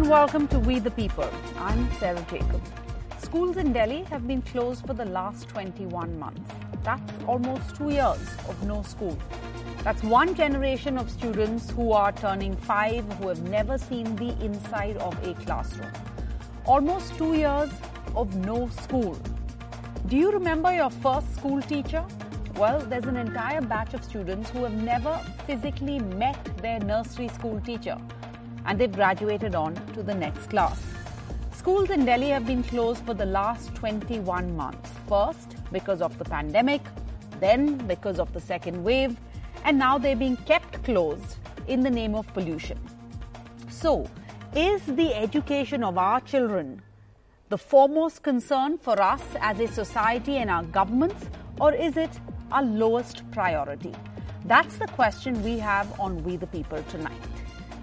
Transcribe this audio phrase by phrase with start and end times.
[0.00, 1.28] and welcome to We the People.
[1.58, 2.62] I'm Sarah Jacob.
[3.18, 6.54] Schools in Delhi have been closed for the last 21 months.
[6.82, 9.18] That's almost two years of no school.
[9.84, 14.96] That's one generation of students who are turning five who have never seen the inside
[14.96, 15.92] of a classroom.
[16.64, 17.70] Almost two years
[18.16, 19.18] of no school.
[20.06, 22.02] Do you remember your first school teacher?
[22.56, 27.60] Well, there's an entire batch of students who have never physically met their nursery school
[27.60, 27.98] teacher
[28.66, 30.80] and they've graduated on to the next class.
[31.52, 34.90] Schools in Delhi have been closed for the last 21 months.
[35.08, 36.80] First, because of the pandemic,
[37.38, 39.16] then because of the second wave,
[39.64, 41.36] and now they're being kept closed
[41.68, 42.78] in the name of pollution.
[43.68, 44.08] So,
[44.54, 46.82] is the education of our children
[47.50, 51.26] the foremost concern for us as a society and our governments,
[51.60, 52.10] or is it
[52.52, 53.92] our lowest priority?
[54.44, 57.20] That's the question we have on We the People tonight.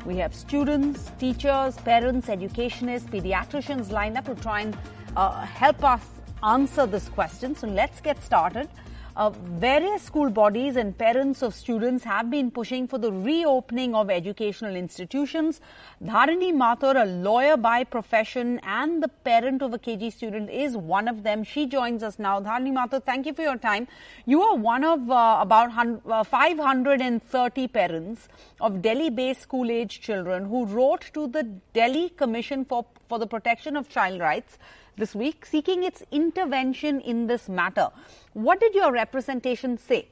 [0.07, 4.77] We have students, teachers, parents, educationists, pediatricians lined up to try and
[5.17, 6.01] uh, help us
[6.41, 7.57] answer this question.
[7.57, 8.69] So let's get started.
[9.17, 14.11] Uh, various school bodies and parents of students have been pushing for the reopening of
[14.11, 15.59] educational institutions.
[16.05, 21.07] Dharini Mathur, a lawyer by profession and the parent of a KG student, is one
[21.07, 21.43] of them.
[21.43, 22.39] She joins us now.
[22.39, 23.87] Dharini Mathur, thank you for your time.
[24.27, 25.71] You are one of uh, about
[26.07, 28.29] uh, 530 parents
[28.61, 31.41] of Delhi-based school-age children who wrote to the
[31.73, 34.59] Delhi Commission for, for the Protection of Child Rights
[34.97, 37.89] this week seeking its intervention in this matter.
[38.33, 40.07] What did your representation say?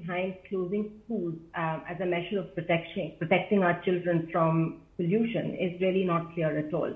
[0.00, 5.78] Behind closing schools um, as a measure of protection, protecting our children from pollution is
[5.80, 6.92] really not clear at all.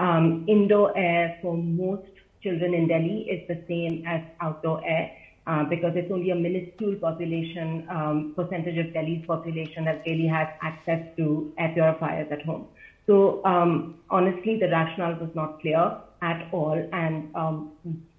[0.00, 2.10] Um, indoor air for most
[2.42, 5.10] children in Delhi is the same as outdoor air.
[5.46, 10.46] Uh, because it's only a minuscule population, um, percentage of Delhi's population that really has
[10.60, 12.66] access to air purifiers at home.
[13.08, 16.78] So um, honestly, the rationale was not clear at all.
[16.92, 17.72] And, um,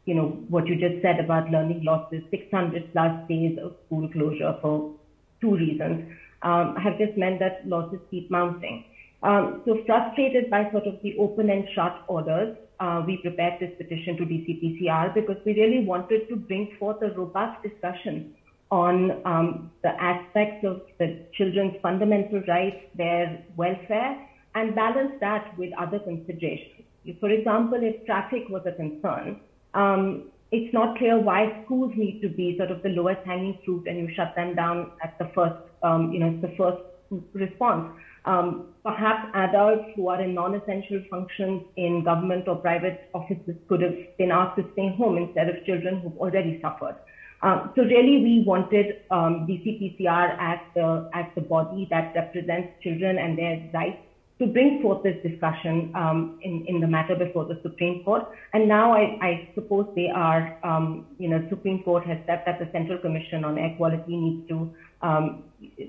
[0.05, 4.57] you know, what you just said about learning losses, 600 plus days of school closure
[4.61, 4.91] for
[5.41, 6.11] two reasons,
[6.41, 8.85] um, have just meant that losses keep mounting.
[9.21, 13.71] Um, so frustrated by sort of the open and shut orders, uh, we prepared this
[13.77, 18.33] petition to DCPCR because we really wanted to bring forth a robust discussion
[18.71, 24.28] on um, the aspects of the children's fundamental rights, their welfare,
[24.59, 26.85] and balance that with other considerations.
[27.19, 29.39] For example, if traffic was a concern,
[29.73, 33.87] um, it's not clear why schools need to be sort of the lowest hanging fruit
[33.87, 36.81] and you shut them down at the first, um, you know, the first
[37.33, 37.91] response.
[38.25, 43.95] Um, perhaps adults who are in non-essential functions in government or private offices could have
[44.17, 46.95] been asked to stay home instead of children who've already suffered.
[47.41, 53.17] Um, so really, we wanted um, DCPCR as the as the body that represents children
[53.17, 54.03] and their rights
[54.39, 58.23] to bring forth this discussion um, in, in the matter before the Supreme Court.
[58.53, 62.57] And now I, I suppose they are, um, you know, Supreme Court has said that
[62.57, 65.43] the Central Commission on Air Quality needs to um,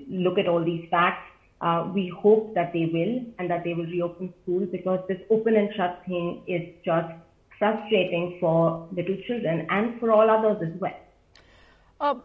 [0.09, 1.23] look at all these facts.
[1.61, 5.55] Uh, we hope that they will and that they will reopen schools because this open
[5.55, 7.13] and shut thing is just
[7.57, 10.99] frustrating for little children and for all others as well.
[12.01, 12.15] Uh,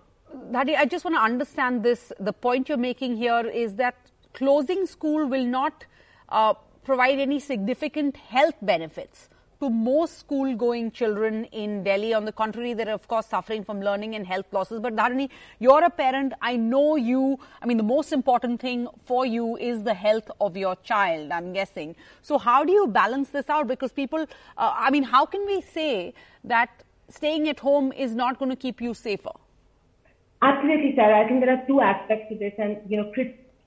[0.51, 2.13] Dhadi, I just want to understand this.
[2.19, 3.95] The point you're making here is that
[4.33, 5.85] closing school will not
[6.29, 6.55] uh,
[6.85, 9.29] provide any significant health benefits
[9.61, 12.13] to most school going children in Delhi.
[12.13, 14.81] On the contrary, they're of course suffering from learning and health losses.
[14.81, 16.35] But Dharini, you're a parent.
[16.43, 20.57] I know you, I mean, the most important thing for you is the health of
[20.57, 21.97] your child, I'm guessing.
[22.23, 23.67] So how do you balance this out?
[23.67, 24.27] Because people,
[24.59, 26.13] uh, I mean, how can we say
[26.45, 26.69] that
[27.09, 29.33] staying at home is not going to keep you safer?
[30.43, 31.25] Absolutely, Sarah.
[31.25, 32.53] I think there are two aspects to this.
[32.59, 33.11] And, you know,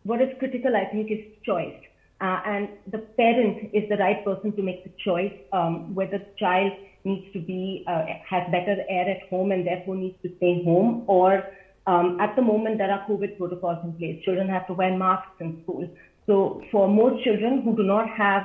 [0.04, 1.74] what is critical, I think, is choice.
[2.22, 6.28] Uh, and the parent is the right person to make the choice um, whether the
[6.38, 6.72] child
[7.06, 11.04] needs to be uh, has better air at home and therefore needs to stay home
[11.08, 11.46] or
[11.88, 14.24] um, at the moment there are covid protocols in place.
[14.26, 15.90] Children have to wear masks in school.
[16.26, 18.44] So for most children who do not have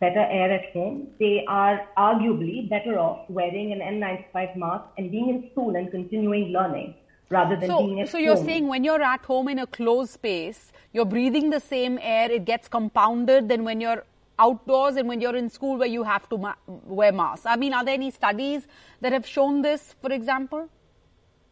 [0.00, 5.28] better air at home they are arguably better off wearing an n95 mask and being
[5.30, 6.94] in school and continuing learning
[7.28, 8.46] rather than so, being at so you're home.
[8.46, 12.46] saying when you're at home in a closed space you're breathing the same air, it
[12.46, 14.04] gets compounded than when you're
[14.38, 17.44] outdoors and when you're in school where you have to ma- wear masks.
[17.44, 18.66] I mean, are there any studies
[19.02, 20.70] that have shown this, for example?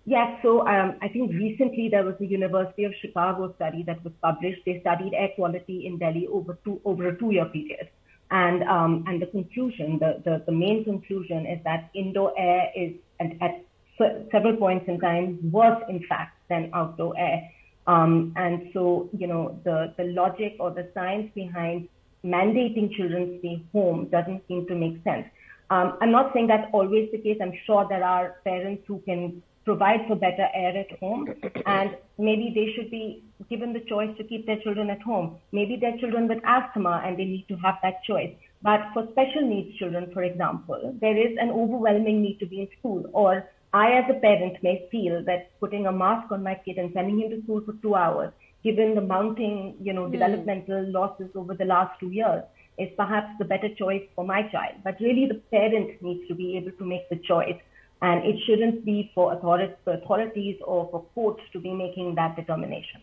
[0.07, 4.15] Yes, so um, I think recently there was a University of Chicago study that was
[4.23, 4.61] published.
[4.65, 7.89] They studied air quality in Delhi over two over a two-year period,
[8.31, 12.93] and um, and the conclusion, the, the the main conclusion is that indoor air is
[13.19, 13.65] at, at
[14.33, 17.51] several points in time worse, in fact, than outdoor air.
[17.87, 21.89] Um, and so, you know, the, the logic or the science behind
[22.25, 25.27] mandating children stay home doesn't seem to make sense.
[25.71, 27.39] Um, I'm not saying that's always the case.
[27.41, 31.27] I'm sure there are parents who can provide for better air at home,
[31.67, 35.37] and maybe they should be given the choice to keep their children at home.
[35.53, 38.35] Maybe they're children with asthma and they need to have that choice.
[38.63, 42.69] But for special needs children, for example, there is an overwhelming need to be in
[42.79, 43.05] school.
[43.13, 46.93] Or I, as a parent, may feel that putting a mask on my kid and
[46.95, 48.33] sending him to school for two hours,
[48.63, 50.13] given the mounting, you know, mm.
[50.13, 52.45] developmental losses over the last two years,
[52.79, 54.77] is perhaps the better choice for my child.
[54.85, 57.59] But really, the parent needs to be able to make the choice
[58.01, 63.01] and it shouldn't be for authorities or for courts to be making that determination.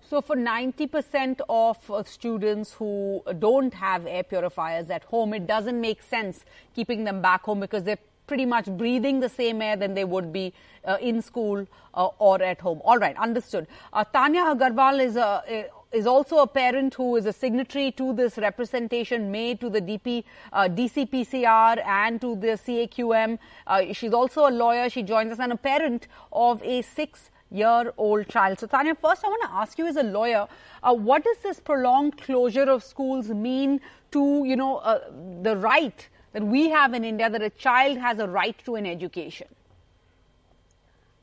[0.00, 6.02] So, for 90% of students who don't have air purifiers at home, it doesn't make
[6.02, 10.04] sense keeping them back home because they're pretty much breathing the same air than they
[10.04, 10.52] would be
[10.84, 12.80] uh, in school uh, or at home.
[12.84, 13.66] All right, understood.
[13.92, 18.36] Uh, Tanya Agarwal is a, is also a parent who is a signatory to this
[18.38, 23.38] representation made to the DP, uh, DCPCR and to the CAQM.
[23.66, 24.90] Uh, she's also a lawyer.
[24.90, 28.58] She joins us and a parent of a six year old child.
[28.58, 30.48] So, Tanya, first I want to ask you as a lawyer,
[30.82, 33.80] uh, what does this prolonged closure of schools mean
[34.10, 35.00] to, you know, uh,
[35.42, 38.86] the right that we have in India that a child has a right to an
[38.86, 39.46] education?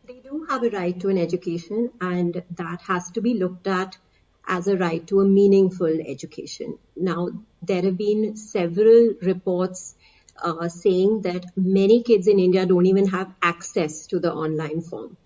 [0.08, 3.98] They do have a right to an education, and that has to be looked at
[4.48, 6.80] as a right to a meaningful education.
[6.96, 7.30] Now,
[7.62, 9.96] there have been several reports
[10.42, 15.18] uh, saying that many kids in India don't even have access to the online form.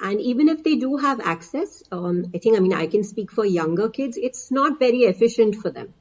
[0.00, 3.30] And even if they do have access, um, I think, I mean, I can speak
[3.30, 5.92] for younger kids, it's not very efficient for them.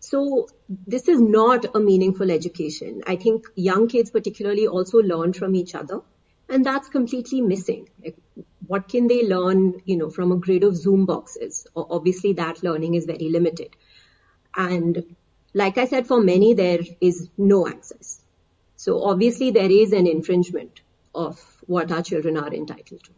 [0.00, 0.48] So
[0.86, 3.02] this is not a meaningful education.
[3.06, 6.00] I think young kids particularly also learn from each other
[6.48, 7.88] and that's completely missing.
[8.02, 8.16] Like,
[8.66, 11.66] what can they learn, you know, from a grid of Zoom boxes?
[11.74, 13.74] Obviously, that learning is very limited.
[14.56, 15.16] And
[15.54, 18.20] like I said, for many, there is no access.
[18.76, 20.80] So obviously, there is an infringement
[21.14, 23.10] of what our children are entitled to.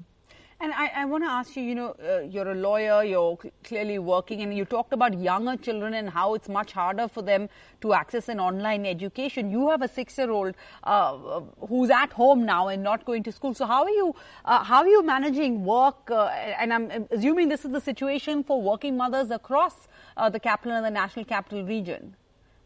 [0.63, 3.99] And I, I want to ask you, you know, uh, you're a lawyer, you're clearly
[3.99, 7.49] working, and you talked about younger children and how it's much harder for them
[7.81, 9.51] to access an online education.
[9.51, 10.55] You have a six-year-old
[10.85, 13.55] uh, who's at home now and not going to school.
[13.55, 14.15] So how are you,
[14.45, 16.11] uh, how are you managing work?
[16.11, 20.77] Uh, and I'm assuming this is the situation for working mothers across uh, the capital
[20.77, 22.17] and the national capital region,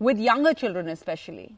[0.00, 1.54] with younger children especially.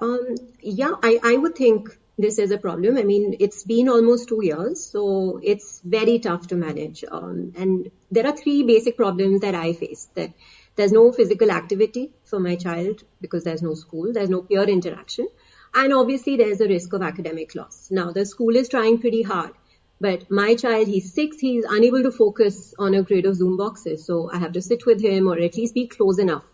[0.00, 2.98] Um, yeah, I, I would think this is a problem.
[2.98, 7.04] I mean, it's been almost two years, so it's very tough to manage.
[7.10, 10.08] Um, and there are three basic problems that I face.
[10.16, 10.32] That
[10.74, 15.28] there's no physical activity for my child because there's no school, there's no peer interaction,
[15.74, 17.88] and obviously there's a risk of academic loss.
[17.90, 19.52] Now, the school is trying pretty hard,
[20.00, 24.04] but my child, he's six, he's unable to focus on a grid of Zoom boxes,
[24.04, 26.44] so I have to sit with him or at least be close enough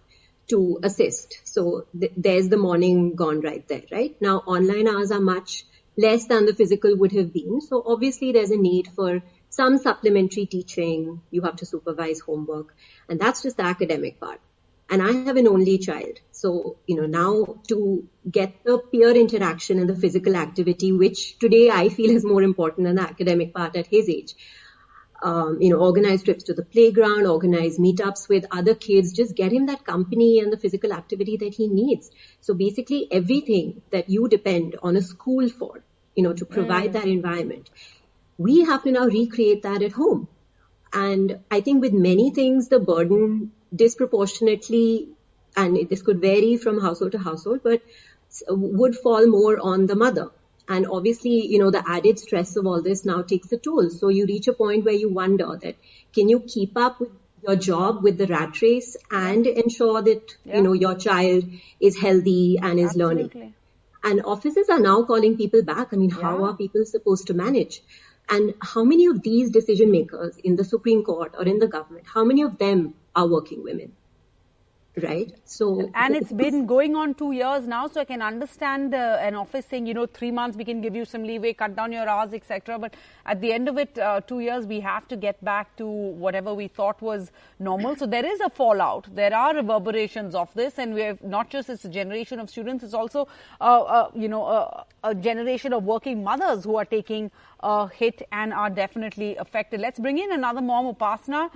[0.49, 1.41] to assist.
[1.45, 4.17] So th- there's the morning gone right there, right?
[4.21, 5.65] Now online hours are much
[5.97, 7.61] less than the physical would have been.
[7.61, 11.23] So obviously there's a need for some supplementary teaching.
[11.31, 12.75] You have to supervise homework
[13.09, 14.41] and that's just the academic part.
[14.91, 16.21] And I have an only child.
[16.33, 21.71] So, you know, now to get the peer interaction and the physical activity, which today
[21.71, 24.35] I feel is more important than the academic part at his age
[25.23, 29.53] um, you know, organize trips to the playground, organize meetups with other kids, just get
[29.53, 32.11] him that company and the physical activity that he needs.
[32.41, 35.83] So basically everything that you depend on a school for,
[36.15, 36.93] you know, to provide mm.
[36.95, 37.71] that environment,
[38.37, 40.29] we have to now recreate that at home.
[40.93, 45.09] And I think with many things, the burden disproportionately,
[45.57, 47.83] and this could vary from household to household, but
[48.49, 50.31] would fall more on the mother
[50.69, 53.91] and obviously, you know, the added stress of all this now takes a toll.
[53.91, 55.77] So you reach a point where you wonder that
[56.15, 57.11] can you keep up with
[57.43, 60.57] your job with the rat race and ensure that, yeah.
[60.57, 61.45] you know, your child
[61.81, 63.25] is healthy and is Absolutely.
[63.25, 63.55] learning.
[64.03, 65.89] And offices are now calling people back.
[65.93, 66.23] I mean, yeah.
[66.23, 67.83] how are people supposed to manage?
[68.29, 72.07] And how many of these decision makers in the Supreme Court or in the government,
[72.07, 73.93] how many of them are working women?
[75.03, 75.33] Right?
[75.45, 79.35] So and it's been going on two years now so i can understand uh, an
[79.35, 82.09] office saying you know three months we can give you some leeway cut down your
[82.09, 82.95] hours etc but
[83.27, 86.55] at the end of it uh, two years we have to get back to whatever
[86.55, 87.97] we thought was normal.
[87.97, 89.09] So there is a fallout.
[89.15, 92.85] There are reverberations of this and we have not just it's a generation of students
[92.85, 93.29] it's also
[93.61, 94.45] uh, uh you know
[95.03, 99.81] a generation of working mothers who are taking a hit and are definitely affected.
[99.81, 101.51] Let's bring in another mom upasana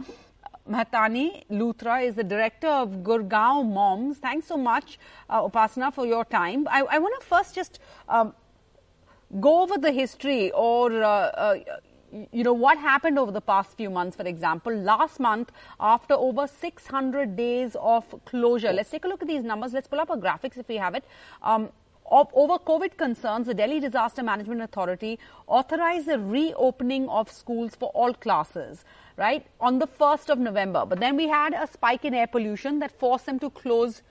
[0.69, 4.19] Mahtani Luthra is the director of Gurgaon Moms.
[4.19, 4.99] Thanks so much,
[5.31, 6.69] uh, Upasana, for your time.
[6.71, 8.35] I, I want to first just um,
[9.41, 11.55] go over the history or, uh, uh,
[12.33, 16.47] you know, what happened over the past few months, for example, last month, after over
[16.47, 19.73] 600 days of closure, let's take a look at these numbers.
[19.73, 21.05] Let's pull up our graphics if we have it.
[21.43, 21.71] Um,
[22.11, 28.15] over COVID concerns, the Delhi Disaster Management Authority authorized the reopening of schools for all
[28.15, 28.85] classes,
[29.19, 30.87] right, on the 1st of November.
[30.87, 34.03] But then we had a spike in air pollution that forced them to close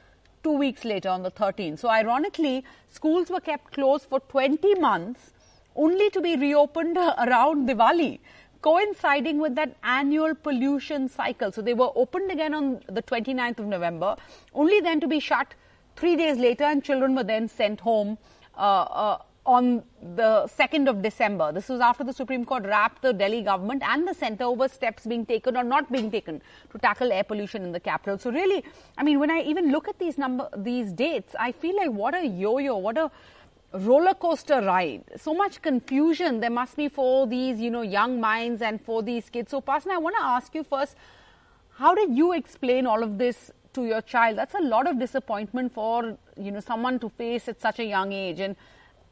[0.43, 1.79] two weeks later on the 13th.
[1.79, 5.31] So, ironically, schools were kept closed for 20 months
[5.75, 6.97] only to be reopened
[7.27, 8.19] around Diwali
[8.61, 11.51] coinciding with that annual pollution cycle.
[11.51, 14.15] So they were opened again on the 29th of November,
[14.53, 15.53] only then to be shut
[15.95, 18.17] three days later, and children were then sent home
[18.57, 19.81] uh, uh, on
[20.15, 21.53] the 2nd of December.
[21.53, 25.05] This was after the Supreme Court rapped the Delhi government and the centre over steps
[25.05, 28.19] being taken or not being taken to tackle air pollution in the capital.
[28.19, 28.63] So really,
[28.97, 32.13] I mean, when I even look at these number, these dates, I feel like what
[32.13, 33.09] a yo-yo, what a
[33.71, 35.03] roller coaster ride.
[35.15, 39.29] So much confusion there must be for these, you know, young minds and for these
[39.29, 39.51] kids.
[39.51, 40.97] So, Upasana, I want to ask you first,
[41.75, 44.37] how did you explain all of this to your child?
[44.37, 48.11] That's a lot of disappointment for, you know, someone to face at such a young
[48.11, 48.39] age.
[48.39, 48.55] And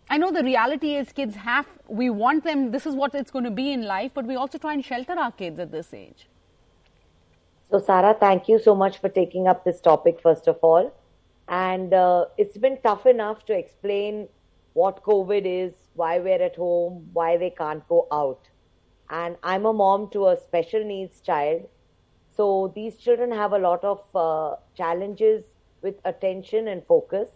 [0.09, 3.45] I know the reality is kids have, we want them, this is what it's going
[3.45, 6.27] to be in life, but we also try and shelter our kids at this age.
[7.71, 10.93] So, Sarah, thank you so much for taking up this topic, first of all.
[11.47, 14.27] And uh, it's been tough enough to explain
[14.73, 18.47] what COVID is, why we're at home, why they can't go out.
[19.09, 21.67] And I'm a mom to a special needs child.
[22.35, 25.43] So these children have a lot of uh, challenges
[25.81, 27.29] with attention and focus.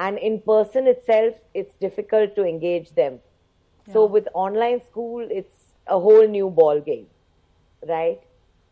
[0.00, 3.20] And in person itself, it's difficult to engage them.
[3.86, 3.92] Yeah.
[3.92, 7.06] So with online school, it's a whole new ball game,
[7.86, 8.18] right?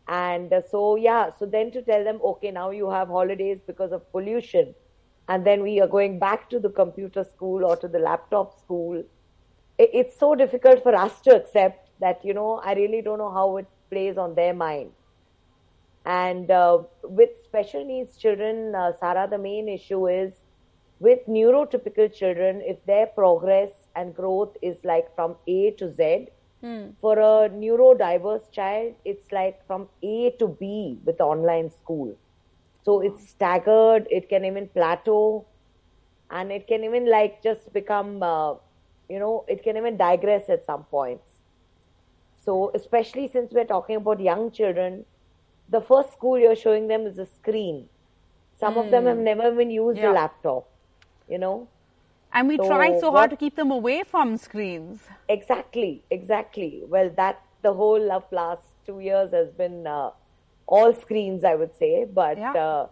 [0.07, 3.91] And uh, so, yeah, so then to tell them, okay, now you have holidays because
[3.91, 4.73] of pollution
[5.27, 9.03] and then we are going back to the computer school or to the laptop school.
[9.77, 13.57] It's so difficult for us to accept that, you know, I really don't know how
[13.57, 14.91] it plays on their mind.
[16.05, 20.33] And uh, with special needs children, uh, Sarah, the main issue is
[20.99, 26.27] with neurotypical children, if their progress and growth is like from A to Z,
[26.61, 26.89] hmm.
[27.01, 32.15] for a neurodiverse child, it's like from A to B with online school.
[32.83, 35.45] So it's staggered, it can even plateau,
[36.31, 38.53] and it can even like just become, uh,
[39.09, 41.27] you know, it can even digress at some points.
[42.45, 45.05] So, especially since we're talking about young children,
[45.69, 47.89] the first school you're showing them is a screen.
[48.59, 48.85] Some mm.
[48.85, 49.23] of them have hmm.
[49.23, 50.11] never even used yeah.
[50.11, 50.68] a laptop,
[51.29, 51.67] you know.
[52.33, 55.01] And we so try so hard to keep them away from screens.
[55.27, 56.83] Exactly, exactly.
[56.87, 60.11] Well, that the whole of last two years has been uh,
[60.67, 62.05] all screens, I would say.
[62.05, 62.53] But yeah.
[62.53, 62.87] uh,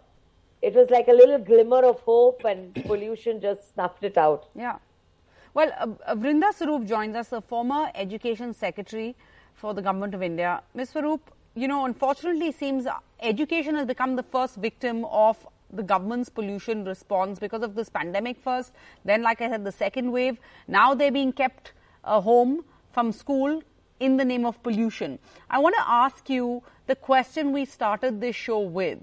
[0.60, 4.46] it was like a little glimmer of hope, and pollution just snuffed it out.
[4.54, 4.78] Yeah.
[5.54, 9.14] Well, uh, uh, Vrinda Swarup joins us, a former education secretary
[9.54, 10.62] for the government of India.
[10.74, 10.90] Ms.
[10.90, 12.86] Swarup, you know, unfortunately, it seems
[13.20, 18.40] education has become the first victim of the government's pollution response because of this pandemic
[18.40, 18.72] first.
[19.04, 20.38] Then, like I said, the second wave.
[20.66, 21.72] Now they're being kept
[22.04, 23.62] uh, home from school
[24.00, 25.18] in the name of pollution.
[25.50, 29.00] I want to ask you the question we started this show with.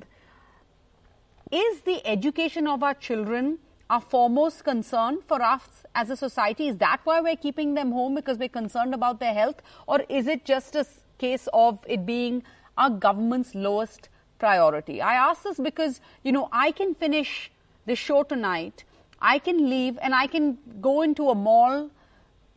[1.52, 6.68] Is the education of our children our foremost concern for us as a society?
[6.68, 9.62] Is that why we're keeping them home because we're concerned about their health?
[9.88, 10.86] Or is it just a
[11.18, 12.44] case of it being
[12.78, 15.02] our government's lowest priority?
[15.02, 17.52] I ask this because, you know, I can finish
[17.86, 18.84] the show tonight,
[19.22, 21.90] I can leave and I can go into a mall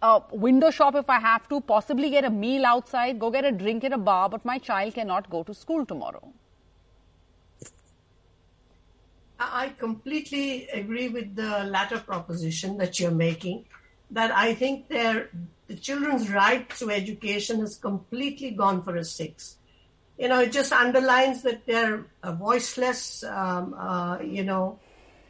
[0.01, 3.53] a window shop if I have to, possibly get a meal outside, go get a
[3.53, 6.33] drink at a bar, but my child cannot go to school tomorrow.
[9.41, 13.67] I completely agree with the latter proposition that you're making.
[14.11, 15.31] That I think their
[15.69, 19.58] the children's right to education has completely gone for a six.
[20.19, 23.23] You know, it just underlines that they're a voiceless.
[23.23, 24.79] Um, uh, you know,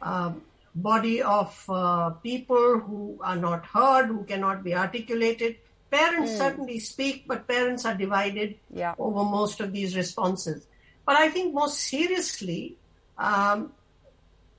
[0.01, 0.41] um,
[0.75, 5.57] body of uh, people who are not heard, who cannot be articulated.
[5.91, 6.37] Parents mm.
[6.37, 8.95] certainly speak, but parents are divided yeah.
[8.97, 10.65] over most of these responses.
[11.05, 12.77] But I think most seriously,
[13.17, 13.71] um,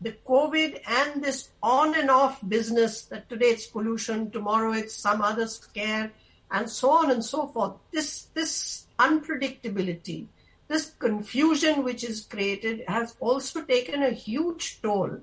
[0.00, 5.22] the COVID and this on and off business that today it's pollution, tomorrow it's some
[5.22, 6.10] other scare,
[6.50, 7.74] and so on and so forth.
[7.92, 10.26] This this unpredictability,
[10.68, 15.18] this confusion which is created has also taken a huge toll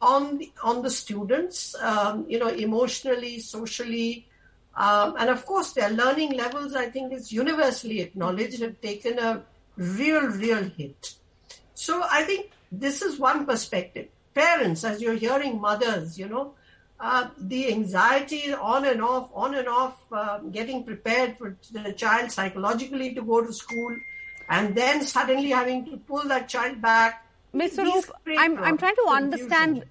[0.00, 4.26] on the, on the students, um, you know, emotionally, socially,
[4.76, 6.74] um, and of course their learning levels.
[6.74, 9.42] I think is universally acknowledged have taken a
[9.76, 11.14] real, real hit.
[11.74, 14.08] So I think this is one perspective.
[14.34, 16.54] Parents, as you're hearing, mothers, you know,
[17.00, 22.30] uh, the anxiety on and off, on and off, uh, getting prepared for the child
[22.30, 23.96] psychologically to go to school,
[24.48, 27.26] and then suddenly having to pull that child back.
[27.52, 27.74] Ms.
[27.74, 28.04] Swarup,
[28.38, 29.84] I'm, I'm trying to understand.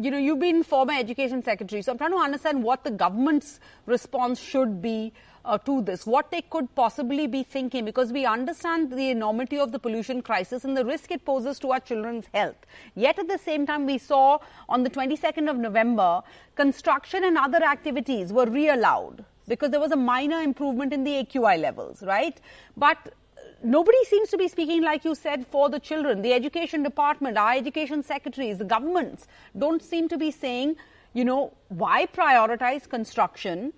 [0.00, 3.60] You know, you've been former education secretary, so I'm trying to understand what the government's
[3.86, 5.12] response should be
[5.44, 9.72] uh, to this, what they could possibly be thinking, because we understand the enormity of
[9.72, 12.56] the pollution crisis and the risk it poses to our children's health.
[12.94, 16.22] Yet at the same time, we saw on the 22nd of November,
[16.54, 21.60] construction and other activities were re-allowed because there was a minor improvement in the AQI
[21.60, 22.40] levels, right?
[22.76, 23.14] But
[23.62, 26.22] nobody seems to be speaking, like you said, for the children.
[26.22, 29.26] The education department, our education secretaries, the governments
[29.58, 30.76] don't seem to be saying,
[31.12, 33.72] you know, why prioritize construction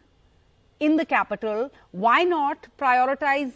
[0.80, 3.52] in the capital, why not prioritize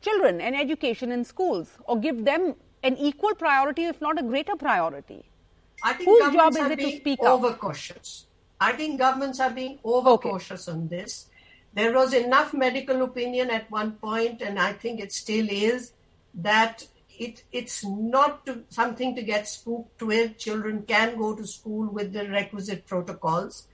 [0.00, 4.56] children and education in schools or give them an equal priority, if not a greater
[4.56, 5.24] priority?
[5.82, 7.26] I think Whose governments job is are it to being speak up?
[7.26, 8.26] overcautious.
[8.60, 11.28] I think governments are being overcautious on this.
[11.74, 15.92] There was enough medical opinion at one point, and I think it still is,
[16.34, 16.86] that
[17.18, 20.38] it, it's not to, something to get spooked with.
[20.38, 23.66] Children can go to school with the requisite protocols.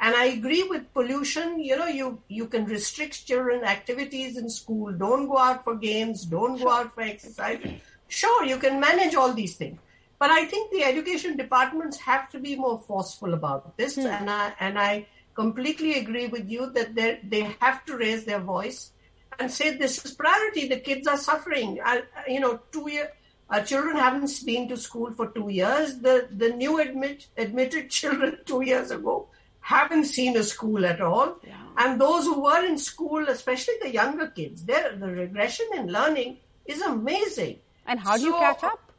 [0.00, 1.60] And I agree with pollution.
[1.60, 4.92] You know, you, you can restrict children activities in school.
[4.92, 6.24] Don't go out for games.
[6.24, 7.60] Don't go out for exercise.
[8.08, 9.78] Sure, you can manage all these things.
[10.18, 13.98] But I think the education departments have to be more forceful about this.
[13.98, 18.40] And I, and I completely agree with you that they, they have to raise their
[18.40, 18.92] voice
[19.38, 20.66] and say this is priority.
[20.66, 21.78] The kids are suffering.
[21.84, 23.12] I, you know, two year,
[23.50, 25.98] uh, children haven't been to school for two years.
[25.98, 29.28] The the new admit, admitted children two years ago
[29.70, 31.36] haven't seen a school at all.
[31.76, 36.38] And those who were in school, especially the younger kids, their the regression in learning
[36.66, 37.58] is amazing.
[37.86, 38.90] And how do you catch up?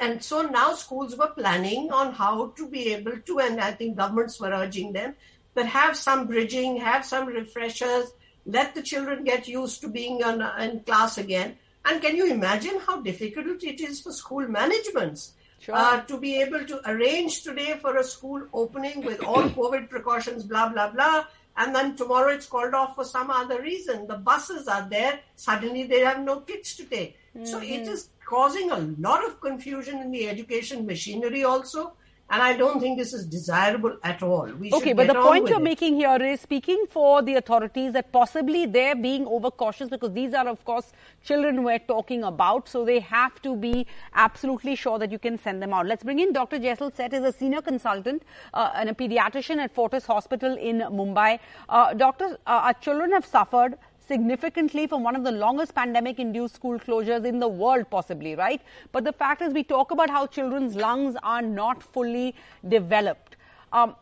[0.00, 3.96] and so now schools were planning on how to be able to, and I think
[3.96, 5.14] governments were urging them,
[5.54, 8.06] that have some bridging, have some refreshers,
[8.46, 11.56] let the children get used to being on, in class again.
[11.84, 15.74] And can you imagine how difficult it is for school managements Sure.
[15.74, 20.42] uh, to be able to arrange today for a school opening with all COVID precautions,
[20.42, 21.24] blah, blah, blah,
[21.56, 24.06] and then tomorrow it's called off for some other reason.
[24.06, 27.18] The buses are there, suddenly they have no kids to take.
[27.44, 31.92] So it is causing a lot of confusion in the education machinery also.
[32.32, 34.46] And I don't think this is desirable at all.
[34.52, 35.64] We Okay, but the point you're it.
[35.64, 40.46] making here is speaking for the authorities that possibly they're being overcautious because these are,
[40.46, 40.92] of course,
[41.24, 42.68] children we're talking about.
[42.68, 45.86] So they have to be absolutely sure that you can send them out.
[45.86, 46.60] Let's bring in Dr.
[46.60, 48.22] Jesal Sheth is a senior consultant
[48.54, 51.40] uh, and a pediatrician at Fortis Hospital in Mumbai.
[51.68, 53.76] Uh, doctors, uh, our children have suffered
[54.10, 58.60] significantly from one of the longest pandemic induced school closures in the world, possibly, right?
[58.92, 62.28] But the fact is, we talk about how children's lungs are not fully
[62.76, 63.36] developed.
[63.72, 63.94] Um,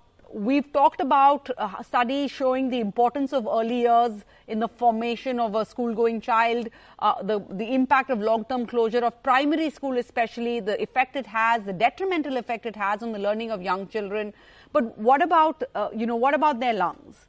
[0.48, 5.54] we've talked about uh, studies showing the importance of early years in the formation of
[5.54, 6.68] a school going child,
[6.98, 11.26] uh, the, the impact of long term closure of primary school, especially, the effect it
[11.26, 14.32] has, the detrimental effect it has on the learning of young children.
[14.72, 17.26] But what about, uh, you know, what about their lungs?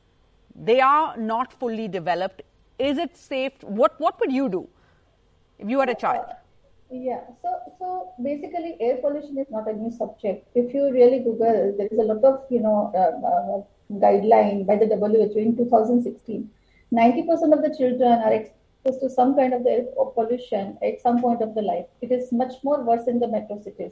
[0.70, 2.42] They are not fully developed.
[2.80, 3.52] Is it safe?
[3.62, 4.68] What, what would you do
[5.58, 6.26] if you had a child?
[6.92, 10.48] Yeah, so so basically, air pollution is not a new subject.
[10.56, 14.78] If you really Google, there is a lot of you know uh, uh, guideline by
[14.78, 16.50] the WHO in 2016.
[16.92, 21.22] 90% of the children are exposed to some kind of the air pollution at some
[21.22, 21.86] point of the life.
[22.02, 23.92] It is much more worse in the metro cities.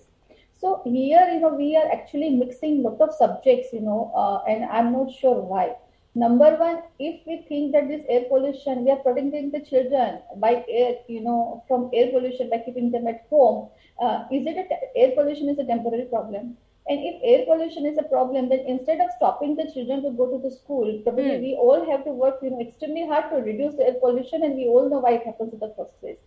[0.59, 4.65] So here, you know, we are actually mixing lot of subjects, you know, uh, and
[4.65, 5.75] I'm not sure why.
[6.21, 10.65] Number one, if we think that this air pollution, we are protecting the children by
[10.67, 13.69] air, you know, from air pollution by keeping them at home.
[14.01, 16.57] Uh, is it a, air pollution is a temporary problem?
[16.89, 20.25] And if air pollution is a problem, then instead of stopping the children to go
[20.31, 23.75] to the school, probably we all have to work, you know, extremely hard to reduce
[23.75, 26.17] the air pollution, and we all know why it happens in the first place.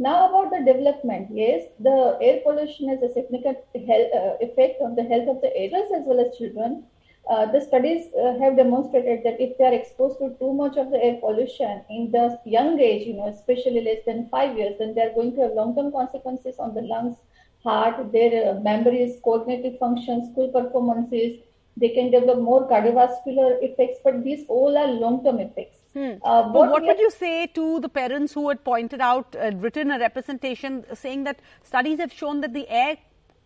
[0.00, 4.96] Now about the development, yes, the air pollution has a significant health, uh, effect on
[4.96, 6.84] the health of the adults as well as children.
[7.28, 10.90] Uh, the studies uh, have demonstrated that if they are exposed to too much of
[10.90, 14.94] the air pollution in the young age, you know, especially less than five years, then
[14.94, 17.16] they are going to have long-term consequences on the lungs,
[17.62, 21.38] heart, their uh, memories, cognitive functions, school performances.
[21.76, 25.76] They can develop more cardiovascular effects, but these all are long-term effects.
[25.96, 29.90] Uh, But what would you say to the parents who had pointed out, uh, written
[29.90, 32.96] a representation saying that studies have shown that the air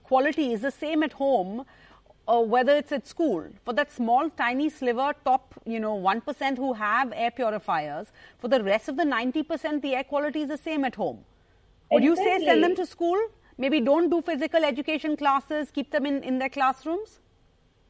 [0.05, 1.65] quality is the same at home,
[2.29, 3.47] uh, whether it's at school?
[3.65, 8.63] For that small, tiny sliver, top, you know, 1% who have air purifiers, for the
[8.63, 11.25] rest of the 90%, the air quality is the same at home.
[11.91, 13.19] Would you say send them to school?
[13.59, 17.21] Maybe don't do physical education classes, keep them in, in their classrooms?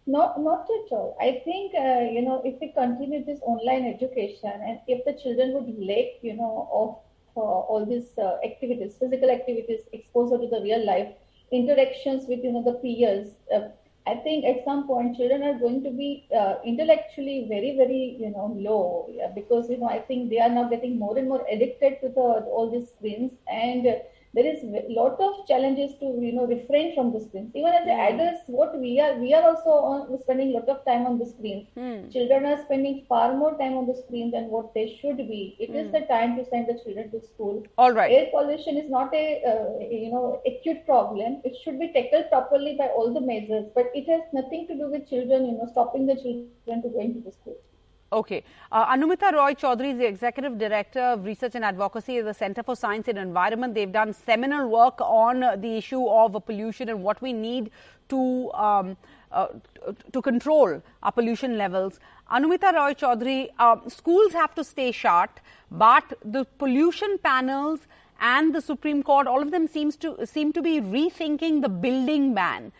[0.07, 1.17] Not, not at all.
[1.21, 5.53] I think, uh, you know, if we continue this online education and if the children
[5.55, 6.99] would lack, you know, of
[7.37, 11.09] uh, all these uh, activities, physical activities, exposure to the real life,
[11.53, 13.69] interactions with, you know, the peers, uh,
[14.07, 18.31] I think at some point children are going to be uh, intellectually very, very, you
[18.31, 21.47] know, low yeah, because, you know, I think they are now getting more and more
[21.49, 23.87] addicted to the all these screens and
[24.35, 27.87] there is a lot of challenges to you know refrain from the screens even as
[27.87, 27.99] mm.
[28.09, 31.27] adults what we are we are also on, spending a lot of time on the
[31.33, 32.01] screens mm.
[32.13, 35.73] children are spending far more time on the screen than what they should be It
[35.73, 35.81] mm.
[35.81, 35.93] is hmm.
[35.97, 39.27] the time to send the children to school all right air pollution is not a
[39.53, 39.67] uh,
[40.03, 44.09] you know acute problem it should be tackled properly by all the measures but it
[44.15, 47.33] has nothing to do with children you know stopping the children to going to the
[47.39, 47.59] school
[48.13, 48.45] Okay.
[48.71, 52.77] Uh, Anumita Roychowdhury is the Executive Director of Research and Advocacy at the Center for
[52.77, 53.75] Science and Environment.
[53.75, 57.71] They've done seminal work on the issue of pollution and what we need
[58.11, 58.99] to um,
[59.33, 59.47] uh,
[60.13, 62.01] to control our pollution levels.
[62.31, 67.81] Anumita Roychowdhury, uh, schools have to stay shut, but the pollution panels
[68.21, 72.35] and the Supreme Court, all of them seems to seem to be rethinking the building
[72.35, 72.73] ban.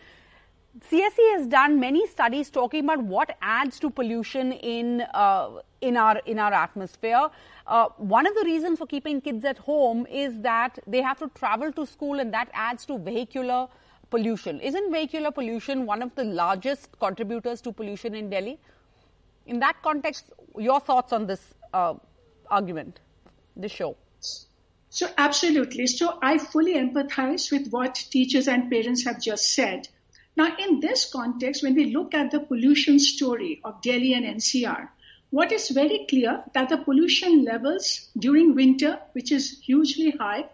[0.79, 6.17] CSE has done many studies talking about what adds to pollution in uh, in our
[6.25, 7.29] in our atmosphere.
[7.67, 11.29] Uh, one of the reasons for keeping kids at home is that they have to
[11.35, 13.67] travel to school, and that adds to vehicular
[14.09, 14.59] pollution.
[14.61, 18.59] Isn't vehicular pollution one of the largest contributors to pollution in Delhi?
[19.45, 21.93] In that context, your thoughts on this uh,
[22.49, 22.99] argument,
[23.55, 23.95] this show?
[24.89, 25.85] So, absolutely.
[25.85, 29.87] So, I fully empathize with what teachers and parents have just said.
[30.35, 34.89] Now, in this context, when we look at the pollution story of Delhi and NCR,
[35.29, 40.45] what is very clear that the pollution levels during winter, which is hugely high,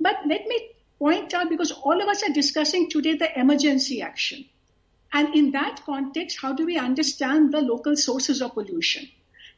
[0.00, 4.44] but let me point out because all of us are discussing today the emergency action.
[5.12, 9.08] And in that context, how do we understand the local sources of pollution?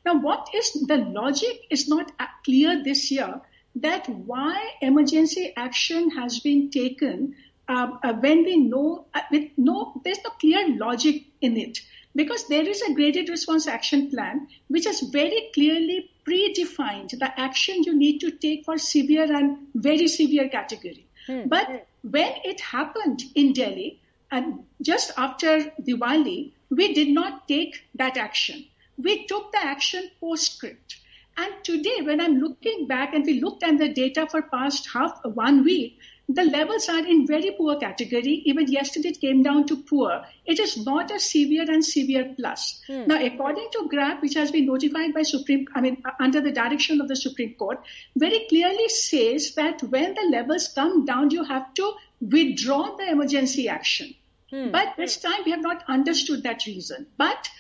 [0.05, 2.13] Now, what is the logic is not
[2.45, 3.41] clear this year
[3.77, 7.37] that why emergency action has been taken
[7.68, 11.79] um, uh, when we know uh, with no, there's no clear logic in it
[12.14, 17.83] because there is a graded response action plan which has very clearly predefined the action
[17.83, 21.07] you need to take for severe and very severe category.
[21.27, 21.48] Hmm.
[21.48, 24.00] But when it happened in Delhi
[24.31, 28.64] and just after Diwali, we did not take that action.
[28.96, 30.96] We took the action postscript.
[31.37, 35.20] And today, when I'm looking back and we looked at the data for past half
[35.24, 35.98] one week,
[36.29, 38.43] the levels are in very poor category.
[38.47, 40.25] Even yesterday it came down to poor.
[40.47, 42.81] It is not a severe and severe plus.
[42.87, 43.07] Hmm.
[43.07, 46.51] Now, according to GRAP, which has been notified by Supreme, I mean, uh, under the
[46.53, 47.85] direction of the Supreme Court,
[48.17, 53.69] very clearly says that when the levels come down, you have to withdraw the emergency
[53.69, 54.15] action.
[54.51, 54.71] Hmm.
[54.71, 57.07] But this time we have not understood that reason.
[57.19, 57.51] But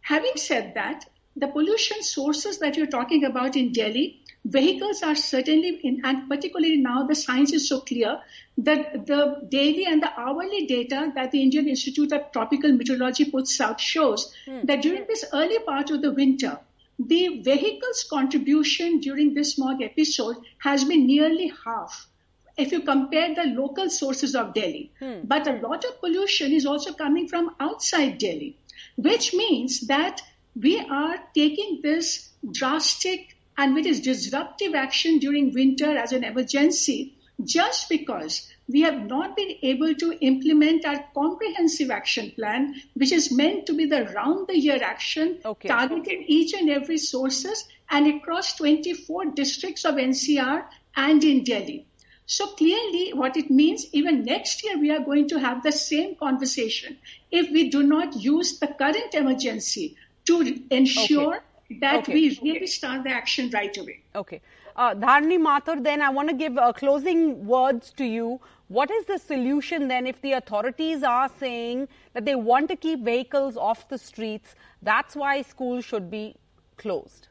[0.00, 5.80] having said that, the pollution sources that you're talking about in Delhi, vehicles are certainly
[5.84, 8.20] in, and particularly now the science is so clear
[8.58, 13.60] that the daily and the hourly data that the Indian Institute of Tropical Meteorology puts
[13.60, 14.60] out shows hmm.
[14.64, 16.58] that during this early part of the winter,
[16.98, 22.08] the vehicles contribution during this smog episode has been nearly half
[22.56, 24.90] if you compare the local sources of Delhi.
[24.98, 25.20] Hmm.
[25.24, 28.56] But a lot of pollution is also coming from outside Delhi,
[28.96, 30.20] which means that
[30.54, 37.14] we are taking this drastic and which is disruptive action during winter as an emergency
[37.44, 43.32] just because we have not been able to implement our comprehensive action plan, which is
[43.32, 45.68] meant to be the round the year action, okay.
[45.68, 50.64] targeting each and every sources and across 24 districts of NCR
[50.96, 51.86] and in Delhi.
[52.26, 56.14] So clearly what it means, even next year, we are going to have the same
[56.14, 56.96] conversation
[57.30, 61.44] if we do not use the current emergency to ensure okay
[61.80, 62.14] that okay.
[62.14, 64.02] we really start the action right away.
[64.14, 64.40] Okay.
[64.74, 68.40] Uh, Dharini Mathur, then I want to give uh, closing words to you.
[68.68, 73.04] What is the solution then if the authorities are saying that they want to keep
[73.04, 74.54] vehicles off the streets?
[74.80, 76.36] That's why schools should be
[76.78, 77.28] closed.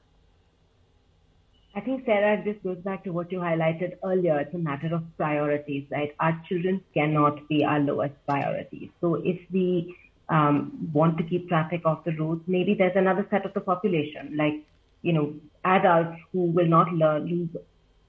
[1.73, 4.37] I think, Sarah, this goes back to what you highlighted earlier.
[4.39, 6.13] It's a matter of priorities, right?
[6.19, 8.91] Our children cannot be our lowest priority.
[8.99, 9.95] So if we
[10.31, 12.41] um, want to keep traffic off the roads.
[12.47, 14.53] Maybe there's another set of the population, like,
[15.01, 15.33] you know,
[15.65, 17.49] adults who will not learn, lose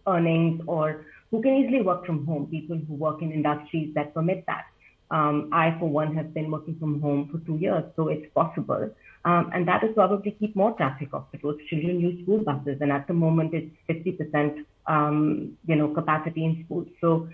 [0.06, 4.44] earnings or who can easily work from home, people who work in industries that permit
[4.46, 4.66] that.
[5.10, 8.90] Um, I, for one, have been working from home for two years, so it's possible.
[9.24, 11.60] Um, and that will probably keep more traffic off the roads.
[11.68, 16.64] Children use school buses, and at the moment it's 50%, um, you know, capacity in
[16.64, 16.88] schools.
[17.00, 17.28] So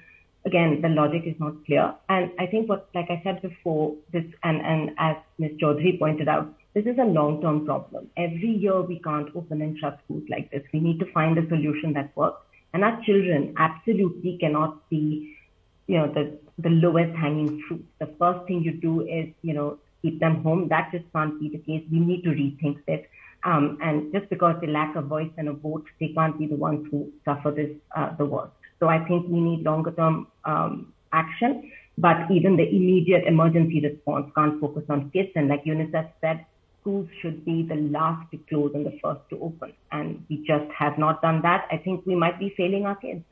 [0.44, 1.94] again, the logic is not clear.
[2.09, 5.53] And I think what, like I said before, this, and, and as Ms.
[5.61, 8.09] Chaudhary pointed out, this is a long-term problem.
[8.16, 10.62] Every year we can't open and shut schools like this.
[10.72, 12.42] We need to find a solution that works.
[12.72, 15.35] And our children absolutely cannot be,
[15.87, 17.85] you know, the, the lowest hanging fruit.
[17.98, 20.68] The first thing you do is, you know, keep them home.
[20.68, 21.83] That just can't be the case.
[21.90, 23.05] We need to rethink this.
[23.44, 26.57] Um, and just because they lack a voice and a vote, they can't be the
[26.57, 28.53] ones who suffer this uh, the worst.
[28.81, 31.71] So I think we need longer term um, action.
[31.97, 35.31] But even the immediate emergency response can't focus on kids.
[35.35, 36.47] And like UNICEF said,
[36.81, 39.73] schools should be the last to close and the first to open.
[39.91, 41.67] And we just have not done that.
[41.73, 43.25] I think we might be failing our kids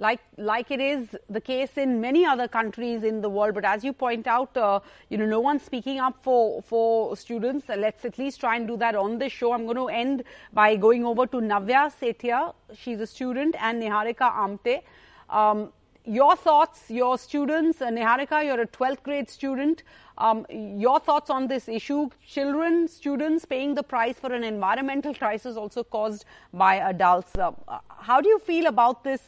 [0.00, 3.54] like like it is the case in many other countries in the world.
[3.54, 7.68] But as you point out, uh, you know, no one's speaking up for for students.
[7.68, 9.52] Let's at least try and do that on this show.
[9.52, 12.54] I'm going to end by going over to Navya Sethia.
[12.74, 14.80] She's a student, and Niharika Amte.
[15.28, 15.72] Um,
[16.06, 19.82] your thoughts, your students, uh, Niharika, you're a 12th grade student.
[20.16, 22.08] Um, your thoughts on this issue?
[22.26, 27.36] Children, students paying the price for an environmental crisis also caused by adults.
[27.36, 27.52] Uh,
[27.88, 29.20] how do you feel about this?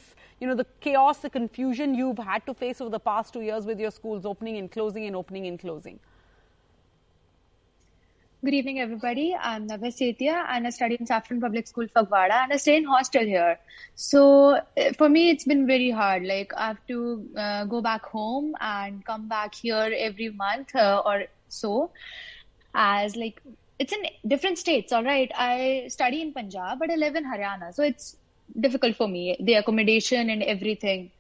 [0.43, 3.65] You know, the chaos, the confusion you've had to face over the past two years
[3.65, 6.01] with your schools opening and closing and opening and closing?
[8.45, 9.37] Good evening, everybody.
[9.41, 12.83] I'm Navya Sethia and I study in Saffron Public School, Phagwara, and I stay in
[12.83, 13.57] hostel here.
[13.95, 16.25] So eh, for me, it's been very hard.
[16.25, 21.03] Like I have to uh, go back home and come back here every month uh,
[21.07, 21.93] or so.
[22.75, 23.41] As like
[23.79, 25.31] it's in different states, all right.
[25.37, 28.17] I study in Punjab, but I live in Haryana, so it's
[28.59, 31.11] difficult for me, the accommodation and everything.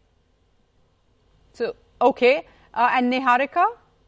[1.52, 2.46] So, okay.
[2.74, 3.64] Uh, and Niharika?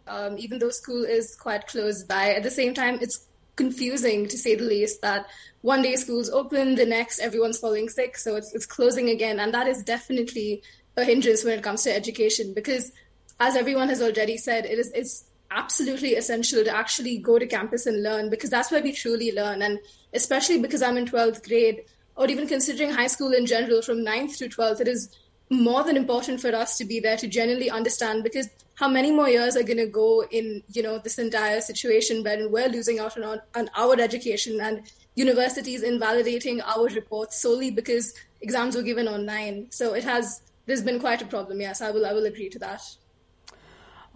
[0.07, 4.37] Um, even though school is quite close by, at the same time, it's confusing to
[4.37, 5.27] say the least that
[5.62, 9.40] one day school's open, the next everyone's falling sick, so it's, it's closing again.
[9.40, 10.62] And that is definitely
[10.96, 12.92] a hindrance when it comes to education because,
[13.40, 17.87] as everyone has already said, it is it's absolutely essential to actually go to campus
[17.87, 19.62] and learn because that's where we truly learn.
[19.62, 19.79] And
[20.12, 21.85] especially because I'm in 12th grade,
[22.16, 25.11] or even considering high school in general from 9th to 12th, it is
[25.50, 29.29] more than important for us to be there to generally understand because how many more
[29.29, 33.16] years are going to go in you know this entire situation wherein we're losing out
[33.18, 39.66] on, on our education and universities invalidating our reports solely because exams were given online.
[39.70, 41.61] So it has there's been quite a problem.
[41.61, 42.83] Yes i will i will agree to that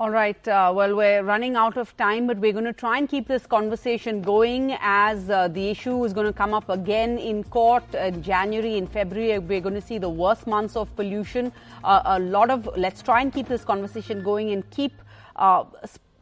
[0.01, 0.47] all right.
[0.47, 3.47] Uh, well, we're running out of time, but we're going to try and keep this
[3.47, 8.23] conversation going as uh, the issue is going to come up again in court in
[8.23, 9.41] January, in February.
[9.41, 11.53] We're going to see the worst months of pollution.
[11.83, 14.93] Uh, a lot of, let's try and keep this conversation going and keep
[15.35, 15.65] uh,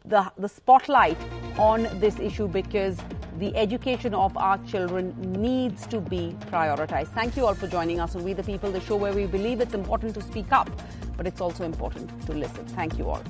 [0.06, 1.18] the, the spotlight
[1.58, 2.96] on this issue because
[3.38, 7.08] the education of our children needs to be prioritized.
[7.08, 9.60] Thank you all for joining us on We the People, the show where we believe
[9.60, 10.70] it's important to speak up,
[11.18, 12.64] but it's also important to listen.
[12.68, 13.22] Thank you all.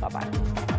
[0.00, 0.69] 拜拜。